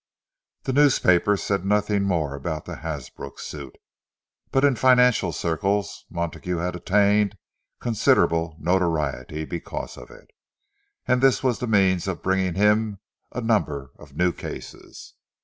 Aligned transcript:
The 0.63 0.73
newspapers 0.73 1.43
said 1.43 1.63
nothing 1.63 2.01
more 2.01 2.33
about 2.33 2.65
the 2.65 2.77
Hasbrook 2.77 3.37
suit; 3.39 3.77
but 4.49 4.63
in 4.65 4.75
financial 4.75 5.31
circles 5.31 6.05
Montague 6.09 6.57
had 6.57 6.75
attained 6.75 7.37
considerable 7.79 8.55
notoriety 8.59 9.45
because 9.45 9.97
of 9.97 10.09
it. 10.09 10.31
And 11.07 11.21
this 11.21 11.43
was 11.43 11.59
the 11.59 11.67
means 11.67 12.07
of 12.07 12.23
bringing 12.23 12.55
him 12.55 12.97
a 13.31 13.41
number 13.41 13.91
of 13.99 14.17
new 14.17 14.33
cases. 14.33 15.13